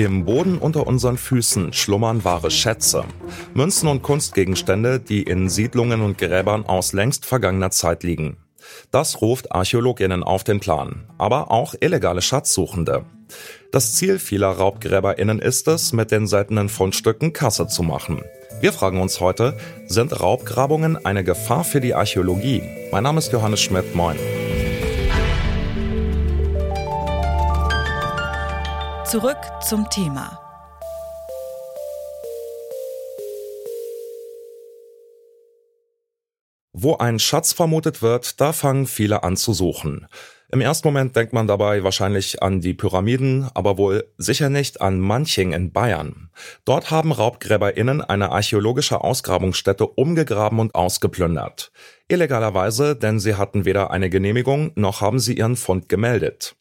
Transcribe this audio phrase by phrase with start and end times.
[0.00, 3.04] Im Boden unter unseren Füßen schlummern wahre Schätze.
[3.52, 8.38] Münzen und Kunstgegenstände, die in Siedlungen und Gräbern aus längst vergangener Zeit liegen.
[8.90, 13.04] Das ruft Archäologinnen auf den Plan, aber auch illegale Schatzsuchende.
[13.72, 18.22] Das Ziel vieler Raubgräberinnen ist es, mit den seltenen Fundstücken Kasse zu machen.
[18.62, 22.62] Wir fragen uns heute, sind Raubgrabungen eine Gefahr für die Archäologie?
[22.90, 24.16] Mein Name ist Johannes Schmidt, moin.
[29.10, 30.38] Zurück zum Thema.
[36.72, 40.06] Wo ein Schatz vermutet wird, da fangen viele an zu suchen.
[40.52, 45.00] Im ersten Moment denkt man dabei wahrscheinlich an die Pyramiden, aber wohl sicher nicht an
[45.00, 46.30] Manching in Bayern.
[46.64, 51.72] Dort haben RaubgräberInnen eine archäologische Ausgrabungsstätte umgegraben und ausgeplündert.
[52.06, 56.54] Illegalerweise, denn sie hatten weder eine Genehmigung noch haben sie ihren Fund gemeldet.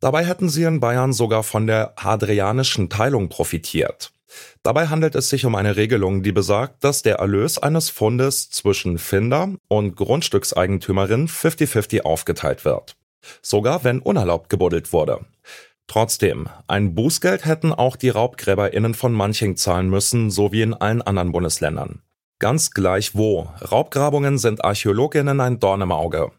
[0.00, 4.12] Dabei hätten sie in Bayern sogar von der hadrianischen Teilung profitiert.
[4.62, 8.98] Dabei handelt es sich um eine Regelung, die besagt, dass der Erlös eines Fundes zwischen
[8.98, 12.96] Finder und Grundstückseigentümerin 50-50 aufgeteilt wird.
[13.42, 15.24] Sogar wenn unerlaubt gebuddelt wurde.
[15.86, 21.00] Trotzdem, ein Bußgeld hätten auch die RaubgräberInnen von Manching zahlen müssen, so wie in allen
[21.00, 22.02] anderen Bundesländern.
[22.38, 23.48] Ganz gleich wo.
[23.70, 26.32] Raubgrabungen sind ArchäologInnen ein Dorn im Auge.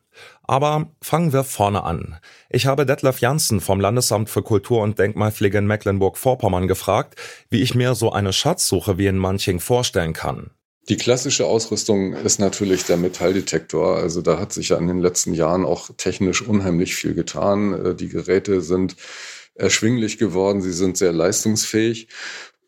[0.47, 2.17] Aber fangen wir vorne an.
[2.49, 7.75] Ich habe Detlef Janssen vom Landesamt für Kultur und Denkmalpflege in Mecklenburg-Vorpommern gefragt, wie ich
[7.75, 10.51] mir so eine Schatzsuche wie in Manching vorstellen kann.
[10.89, 13.97] Die klassische Ausrüstung ist natürlich der Metalldetektor.
[13.97, 17.73] Also da hat sich ja in den letzten Jahren auch technisch unheimlich viel getan.
[17.73, 18.95] Äh, die Geräte sind
[19.55, 22.07] erschwinglich geworden, sie sind sehr leistungsfähig.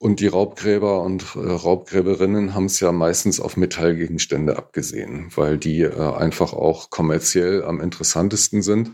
[0.01, 5.81] Und die Raubgräber und äh, Raubgräberinnen haben es ja meistens auf Metallgegenstände abgesehen, weil die
[5.81, 8.91] äh, einfach auch kommerziell am interessantesten sind.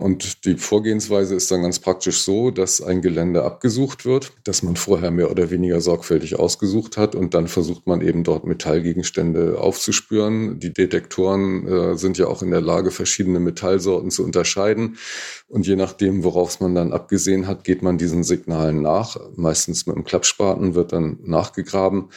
[0.00, 4.76] Und die Vorgehensweise ist dann ganz praktisch so, dass ein Gelände abgesucht wird, das man
[4.76, 10.58] vorher mehr oder weniger sorgfältig ausgesucht hat und dann versucht man eben dort Metallgegenstände aufzuspüren.
[10.58, 14.96] Die Detektoren äh, sind ja auch in der Lage, verschiedene Metallsorten zu unterscheiden.
[15.48, 19.18] Und je nachdem, worauf man dann abgesehen hat, geht man diesen Signalen nach.
[19.36, 22.08] Meistens mit einem Klappspaten wird dann nachgegraben.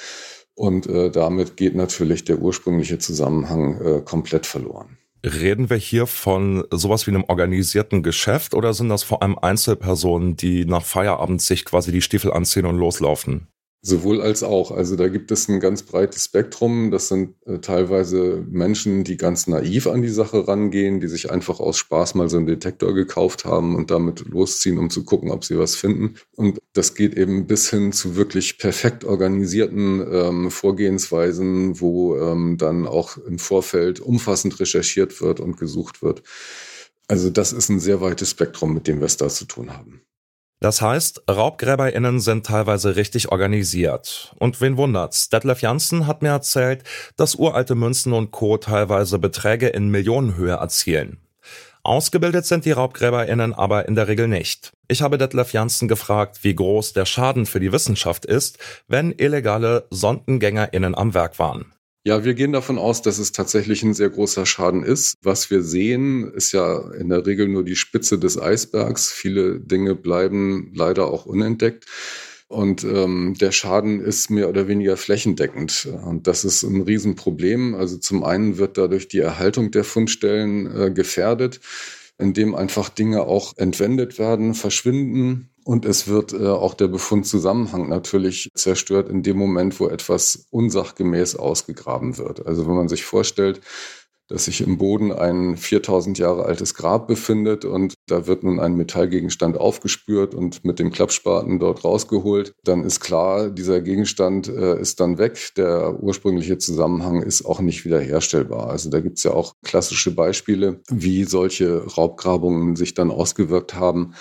[0.56, 4.98] Und äh, damit geht natürlich der ursprüngliche Zusammenhang äh, komplett verloren.
[5.26, 10.36] Reden wir hier von sowas wie einem organisierten Geschäft oder sind das vor allem Einzelpersonen,
[10.36, 13.48] die nach Feierabend sich quasi die Stiefel anziehen und loslaufen?
[13.86, 14.72] Sowohl als auch.
[14.72, 16.90] Also da gibt es ein ganz breites Spektrum.
[16.90, 21.60] Das sind äh, teilweise Menschen, die ganz naiv an die Sache rangehen, die sich einfach
[21.60, 25.44] aus Spaß mal so einen Detektor gekauft haben und damit losziehen, um zu gucken, ob
[25.44, 26.16] sie was finden.
[26.38, 32.88] Und das geht eben bis hin zu wirklich perfekt organisierten ähm, Vorgehensweisen, wo ähm, dann
[32.88, 36.24] auch im Vorfeld umfassend recherchiert wird und gesucht wird.
[37.10, 40.04] Also das ist ein sehr weites Spektrum, mit dem wir es da zu tun haben.
[40.64, 44.34] Das heißt, RaubgräberInnen sind teilweise richtig organisiert.
[44.40, 45.28] Und wen wundert's?
[45.28, 46.86] Detlef Janssen hat mir erzählt,
[47.18, 48.56] dass uralte Münzen und Co.
[48.56, 51.18] teilweise Beträge in Millionenhöhe erzielen.
[51.84, 54.72] Ausgebildet sind die RaubgräberInnen aber in der Regel nicht.
[54.88, 58.58] Ich habe Detlef Janssen gefragt, wie groß der Schaden für die Wissenschaft ist,
[58.88, 61.74] wenn illegale SondengängerInnen am Werk waren.
[62.06, 65.16] Ja, wir gehen davon aus, dass es tatsächlich ein sehr großer Schaden ist.
[65.22, 69.10] Was wir sehen, ist ja in der Regel nur die Spitze des Eisbergs.
[69.10, 71.86] Viele Dinge bleiben leider auch unentdeckt.
[72.50, 75.88] Und ähm, der Schaden ist mehr oder weniger flächendeckend.
[76.06, 77.74] Und das ist ein Riesenproblem.
[77.74, 81.62] Also zum einen wird dadurch die Erhaltung der Fundstellen äh, gefährdet,
[82.18, 85.50] indem einfach Dinge auch entwendet werden, verschwinden.
[85.66, 91.36] Und es wird äh, auch der Befundzusammenhang natürlich zerstört in dem Moment, wo etwas unsachgemäß
[91.36, 92.46] ausgegraben wird.
[92.46, 93.62] Also wenn man sich vorstellt,
[94.30, 98.76] dass sich im Boden ein 4000 Jahre altes Grab befindet und da wird nun ein
[98.76, 105.00] Metallgegenstand aufgespürt und mit dem Klappspaten dort rausgeholt, dann ist klar, dieser Gegenstand äh, ist
[105.00, 105.52] dann weg.
[105.58, 108.70] Der ursprüngliche Zusammenhang ist auch nicht wiederherstellbar.
[108.70, 114.14] Also da gibt es ja auch klassische Beispiele, wie solche Raubgrabungen sich dann ausgewirkt haben,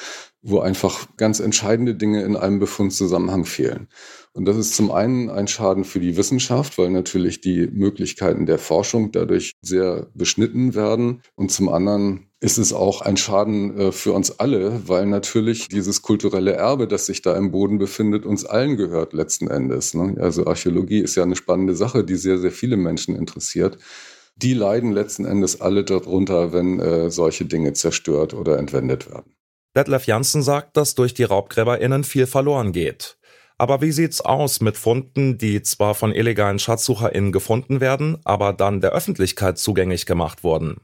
[0.43, 3.89] wo einfach ganz entscheidende Dinge in einem Befundzusammenhang fehlen.
[4.33, 8.59] Und das ist zum einen ein Schaden für die Wissenschaft, weil natürlich die Möglichkeiten der
[8.59, 11.23] Forschung dadurch sehr beschnitten werden.
[11.37, 16.03] Und zum anderen ist es auch ein Schaden äh, für uns alle, weil natürlich dieses
[16.03, 19.94] kulturelle Erbe, das sich da im Boden befindet, uns allen gehört letzten Endes.
[19.94, 20.17] Ne?
[20.19, 23.79] Also Archäologie ist ja eine spannende Sache, die sehr, sehr viele Menschen interessiert.
[24.37, 29.35] Die leiden letzten Endes alle darunter, wenn äh, solche Dinge zerstört oder entwendet werden.
[29.77, 33.17] Detlef Janssen sagt, dass durch die RaubgräberInnen viel verloren geht.
[33.59, 38.81] Aber wie sieht's aus mit Funden, die zwar von illegalen SchatzsucherInnen gefunden werden, aber dann
[38.81, 40.81] der Öffentlichkeit zugänglich gemacht wurden?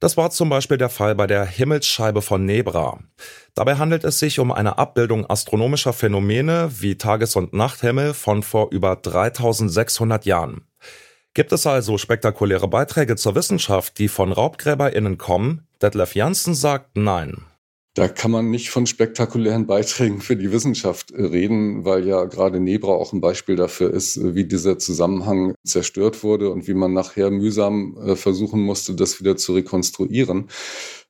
[0.00, 2.98] Das war zum Beispiel der Fall bei der Himmelsscheibe von Nebra.
[3.54, 8.70] Dabei handelt es sich um eine Abbildung astronomischer Phänomene wie Tages- und Nachthimmel von vor
[8.70, 10.66] über 3600 Jahren.
[11.34, 15.66] Gibt es also spektakuläre Beiträge zur Wissenschaft, die von RaubgräberInnen kommen?
[15.82, 17.44] Detlef Janssen sagt nein.
[17.94, 22.58] Da kann man nicht von spektakulären Beiträgen für die Wissenschaft äh, reden, weil ja gerade
[22.58, 26.92] Nebra auch ein Beispiel dafür ist, äh, wie dieser Zusammenhang zerstört wurde und wie man
[26.92, 30.48] nachher mühsam äh, versuchen musste, das wieder zu rekonstruieren.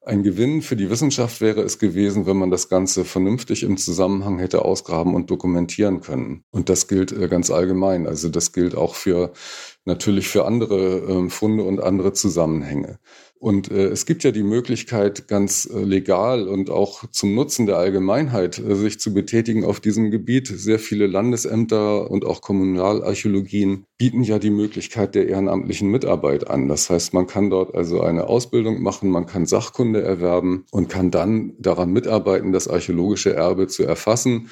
[0.02, 4.38] Ein Gewinn für die Wissenschaft wäre es gewesen, wenn man das Ganze vernünftig im Zusammenhang
[4.38, 6.44] hätte ausgraben und dokumentieren können.
[6.50, 8.06] Und das gilt ganz allgemein.
[8.06, 9.32] Also das gilt auch für
[9.84, 12.98] natürlich für andere ähm, Funde und andere Zusammenhänge.
[13.44, 17.76] Und äh, es gibt ja die Möglichkeit, ganz äh, legal und auch zum Nutzen der
[17.76, 20.46] Allgemeinheit äh, sich zu betätigen auf diesem Gebiet.
[20.46, 26.68] Sehr viele Landesämter und auch Kommunalarchäologien bieten ja die Möglichkeit der ehrenamtlichen Mitarbeit an.
[26.68, 31.10] Das heißt, man kann dort also eine Ausbildung machen, man kann Sachkunde erwerben und kann
[31.10, 34.48] dann daran mitarbeiten, das archäologische Erbe zu erfassen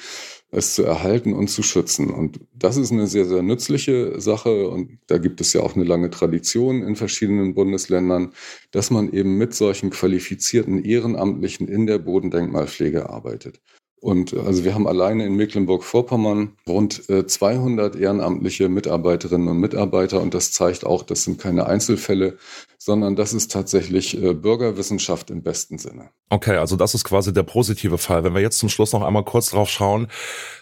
[0.53, 2.09] es zu erhalten und zu schützen.
[2.09, 4.69] Und das ist eine sehr, sehr nützliche Sache.
[4.69, 8.33] Und da gibt es ja auch eine lange Tradition in verschiedenen Bundesländern,
[8.71, 13.59] dass man eben mit solchen qualifizierten Ehrenamtlichen in der Bodendenkmalpflege arbeitet.
[14.03, 20.21] Und also wir haben alleine in Mecklenburg-Vorpommern rund 200 äh, ehrenamtliche Mitarbeiterinnen und Mitarbeiter.
[20.21, 22.37] Und das zeigt auch, das sind keine Einzelfälle,
[22.83, 26.09] sondern das ist tatsächlich äh, Bürgerwissenschaft im besten Sinne.
[26.29, 28.25] Okay, also das ist quasi der positive Fall.
[28.25, 30.07] Wenn wir jetzt zum Schluss noch einmal kurz drauf schauen,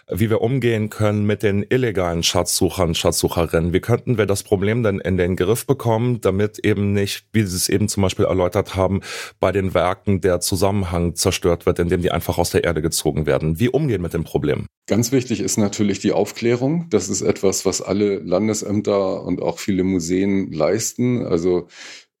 [0.08, 3.72] wie wir umgehen können mit den illegalen Schatzsuchern, Schatzsucherinnen.
[3.72, 7.56] Wie könnten wir das Problem denn in den Griff bekommen, damit eben nicht, wie Sie
[7.56, 9.00] es eben zum Beispiel erläutert haben,
[9.40, 13.58] bei den Werken der Zusammenhang zerstört wird, indem die einfach aus der Erde gezogen werden?
[13.58, 14.66] Wie umgehen mit dem Problem?
[14.86, 16.86] Ganz wichtig ist natürlich die Aufklärung.
[16.90, 21.24] Das ist etwas, was alle Landesämter und auch viele Museen leisten.
[21.24, 21.68] Also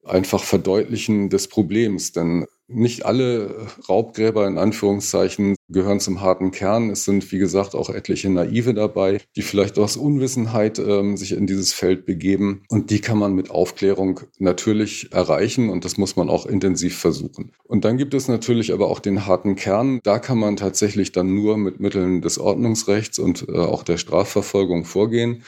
[0.04, 2.12] einfach Verdeutlichen des Problems.
[2.12, 6.90] Denn nicht alle Raubgräber in Anführungszeichen gehören zum harten Kern.
[6.90, 11.46] Es sind, wie gesagt, auch etliche Naive dabei, die vielleicht aus Unwissenheit ähm, sich in
[11.46, 12.62] dieses Feld begeben.
[12.68, 17.52] Und die kann man mit Aufklärung natürlich erreichen und das muss man auch intensiv versuchen.
[17.64, 20.00] Und dann gibt es natürlich aber auch den harten Kern.
[20.02, 24.84] Da kann man tatsächlich dann nur mit Mitteln des Ordnungsrechts und äh, auch der Strafverfolgung
[24.84, 25.44] vorgehen.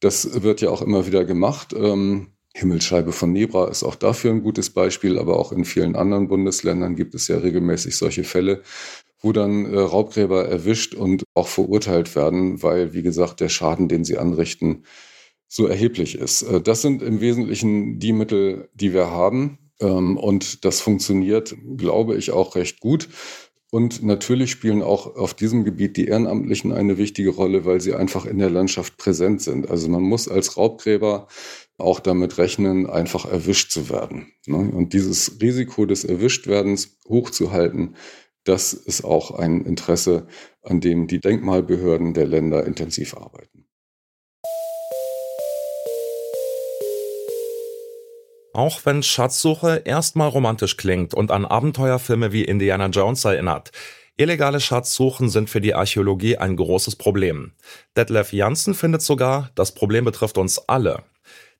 [0.00, 1.74] Das wird ja auch immer wieder gemacht.
[1.76, 6.28] Ähm, Himmelsscheibe von Nebra ist auch dafür ein gutes Beispiel, aber auch in vielen anderen
[6.28, 8.62] Bundesländern gibt es ja regelmäßig solche Fälle,
[9.20, 14.04] wo dann äh, Raubgräber erwischt und auch verurteilt werden, weil, wie gesagt, der Schaden, den
[14.04, 14.84] sie anrichten,
[15.48, 16.42] so erheblich ist.
[16.42, 19.58] Äh, das sind im Wesentlichen die Mittel, die wir haben.
[19.80, 23.08] Ähm, und das funktioniert, glaube ich, auch recht gut.
[23.74, 28.24] Und natürlich spielen auch auf diesem Gebiet die Ehrenamtlichen eine wichtige Rolle, weil sie einfach
[28.24, 29.68] in der Landschaft präsent sind.
[29.68, 31.26] Also man muss als Raubgräber
[31.76, 34.28] auch damit rechnen, einfach erwischt zu werden.
[34.46, 34.58] Ne?
[34.58, 37.96] Und dieses Risiko des Erwischtwerdens hochzuhalten,
[38.44, 40.28] das ist auch ein Interesse,
[40.62, 43.63] an dem die Denkmalbehörden der Länder intensiv arbeiten.
[48.54, 53.72] Auch wenn Schatzsuche erstmal romantisch klingt und an Abenteuerfilme wie Indiana Jones erinnert,
[54.16, 57.50] illegale Schatzsuchen sind für die Archäologie ein großes Problem.
[57.96, 61.02] Detlef Janssen findet sogar, das Problem betrifft uns alle.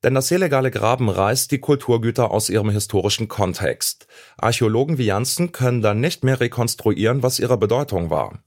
[0.04, 4.06] Denn das illegale Graben reißt die Kulturgüter aus ihrem historischen Kontext.
[4.38, 8.38] Archäologen wie Janssen können dann nicht mehr rekonstruieren, was ihre Bedeutung war.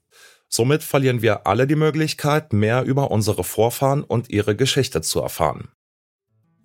[0.47, 5.67] Somit verlieren wir alle die Möglichkeit, mehr über unsere Vorfahren und ihre Geschichte zu erfahren.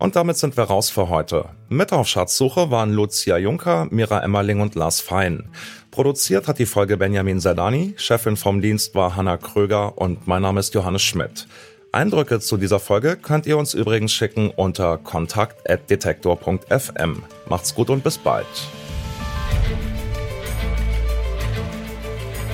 [0.03, 1.45] Und damit sind wir raus für heute.
[1.69, 5.49] Mit auf Schatzsuche waren Lucia Juncker, Mira Emmerling und Lars Fein.
[5.93, 10.59] Produziert hat die Folge Benjamin Zerdani, Chefin vom Dienst war Hanna Kröger und mein Name
[10.59, 11.47] ist Johannes Schmidt.
[11.93, 17.23] Eindrücke zu dieser Folge könnt ihr uns übrigens schicken unter kontakt.detektor.fm.
[17.47, 18.45] Macht's gut und bis bald.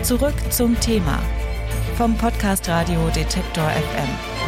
[0.02, 1.18] Zurück zum Thema
[1.96, 4.47] vom Podcast Radio Detektor FM.